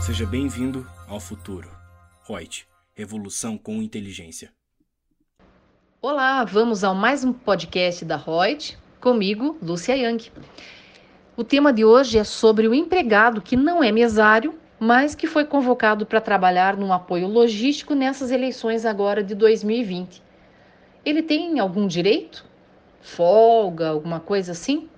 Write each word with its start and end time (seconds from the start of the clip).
Seja 0.00 0.24
bem-vindo 0.24 0.88
ao 1.06 1.20
futuro. 1.20 1.70
Reut, 2.26 2.66
revolução 2.94 3.58
com 3.58 3.82
inteligência. 3.82 4.50
Olá, 6.00 6.42
vamos 6.42 6.82
ao 6.82 6.94
mais 6.94 7.22
um 7.22 7.34
podcast 7.34 8.02
da 8.06 8.16
Reut, 8.16 8.78
comigo, 8.98 9.58
Lúcia 9.62 9.94
Yang. 9.94 10.32
O 11.36 11.44
tema 11.44 11.70
de 11.70 11.84
hoje 11.84 12.16
é 12.16 12.24
sobre 12.24 12.66
o 12.66 12.74
empregado 12.74 13.42
que 13.42 13.56
não 13.56 13.84
é 13.84 13.92
mesário, 13.92 14.58
mas 14.78 15.14
que 15.14 15.26
foi 15.26 15.44
convocado 15.44 16.06
para 16.06 16.20
trabalhar 16.20 16.78
num 16.78 16.94
apoio 16.94 17.28
logístico 17.28 17.94
nessas 17.94 18.30
eleições 18.30 18.86
agora 18.86 19.22
de 19.22 19.34
2020. 19.34 20.22
Ele 21.04 21.22
tem 21.22 21.60
algum 21.60 21.86
direito? 21.86 22.46
Folga, 23.02 23.90
alguma 23.90 24.18
coisa 24.18 24.52
assim? 24.52 24.88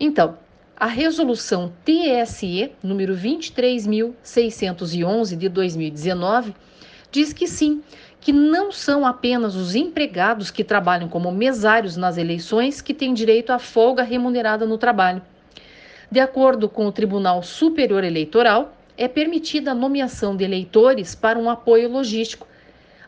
Então, 0.00 0.38
a 0.78 0.86
resolução 0.86 1.72
TSE 1.86 2.70
número 2.82 3.16
23611 3.16 5.34
de 5.34 5.48
2019 5.48 6.54
diz 7.10 7.32
que 7.32 7.48
sim, 7.48 7.82
que 8.20 8.30
não 8.30 8.70
são 8.70 9.06
apenas 9.06 9.54
os 9.54 9.74
empregados 9.74 10.50
que 10.50 10.62
trabalham 10.62 11.08
como 11.08 11.32
mesários 11.32 11.96
nas 11.96 12.18
eleições 12.18 12.82
que 12.82 12.92
têm 12.92 13.14
direito 13.14 13.54
à 13.54 13.58
folga 13.58 14.02
remunerada 14.02 14.66
no 14.66 14.76
trabalho. 14.76 15.22
De 16.10 16.20
acordo 16.20 16.68
com 16.68 16.86
o 16.86 16.92
Tribunal 16.92 17.42
Superior 17.42 18.04
Eleitoral, 18.04 18.76
é 18.98 19.08
permitida 19.08 19.70
a 19.70 19.74
nomeação 19.74 20.36
de 20.36 20.44
eleitores 20.44 21.14
para 21.14 21.38
um 21.38 21.48
apoio 21.48 21.88
logístico, 21.88 22.46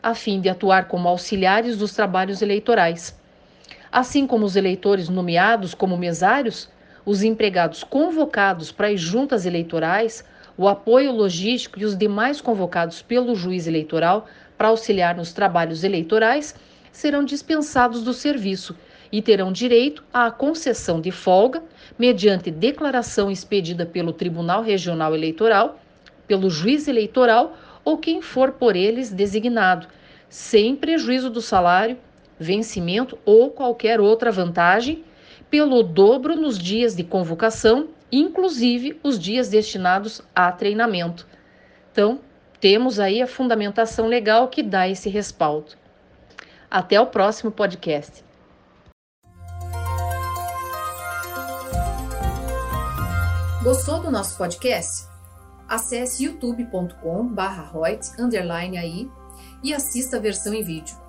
a 0.01 0.15
fim 0.15 0.41
de 0.41 0.49
atuar 0.49 0.87
como 0.87 1.07
auxiliares 1.07 1.77
dos 1.77 1.93
trabalhos 1.93 2.41
eleitorais. 2.41 3.15
Assim 3.91 4.25
como 4.25 4.43
os 4.45 4.55
eleitores 4.55 5.07
nomeados 5.07 5.75
como 5.75 5.95
mesários, 5.97 6.67
os 7.05 7.23
empregados 7.23 7.83
convocados 7.83 8.71
para 8.71 8.87
as 8.87 8.99
juntas 8.99 9.45
eleitorais, 9.45 10.23
o 10.57 10.67
apoio 10.67 11.11
logístico 11.11 11.79
e 11.79 11.85
os 11.85 11.97
demais 11.97 12.41
convocados 12.41 13.01
pelo 13.01 13.35
juiz 13.35 13.65
eleitoral 13.67 14.27
para 14.57 14.67
auxiliar 14.67 15.15
nos 15.15 15.31
trabalhos 15.31 15.83
eleitorais 15.83 16.53
serão 16.91 17.23
dispensados 17.23 18.03
do 18.03 18.13
serviço 18.13 18.75
e 19.11 19.21
terão 19.21 19.51
direito 19.51 20.03
à 20.13 20.29
concessão 20.29 21.01
de 21.01 21.11
folga, 21.11 21.63
mediante 21.97 22.51
declaração 22.51 23.31
expedida 23.31 23.85
pelo 23.85 24.13
Tribunal 24.13 24.61
Regional 24.61 25.15
Eleitoral, 25.15 25.79
pelo 26.27 26.49
juiz 26.49 26.87
eleitoral 26.87 27.57
ou 27.83 27.97
quem 27.97 28.21
for 28.21 28.51
por 28.51 28.75
eles 28.75 29.11
designado, 29.11 29.87
sem 30.29 30.75
prejuízo 30.75 31.29
do 31.29 31.41
salário, 31.41 31.97
vencimento 32.39 33.17
ou 33.25 33.49
qualquer 33.49 33.99
outra 33.99 34.31
vantagem 34.31 35.03
pelo 35.49 35.81
dobro 35.83 36.35
nos 36.35 36.57
dias 36.57 36.95
de 36.95 37.03
convocação, 37.03 37.89
inclusive 38.11 38.99
os 39.03 39.19
dias 39.19 39.49
destinados 39.49 40.21
a 40.35 40.51
treinamento. 40.51 41.27
Então, 41.91 42.19
temos 42.59 42.99
aí 42.99 43.21
a 43.21 43.27
fundamentação 43.27 44.07
legal 44.07 44.47
que 44.47 44.61
dá 44.61 44.87
esse 44.87 45.09
respaldo. 45.09 45.71
Até 46.69 47.01
o 47.01 47.07
próximo 47.07 47.51
podcast. 47.51 48.23
Gostou 53.63 54.01
do 54.01 54.11
nosso 54.11 54.37
podcast? 54.37 55.07
Acesse 55.67 56.25
youtube.com/royt_aí 56.25 59.09
e 59.63 59.73
assista 59.73 60.17
a 60.17 60.19
versão 60.19 60.53
em 60.53 60.63
vídeo. 60.63 61.08